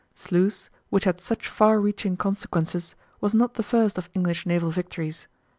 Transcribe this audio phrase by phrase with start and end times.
[0.15, 5.27] Sluys, which had such far reaching consequences, was not the first of English naval victories.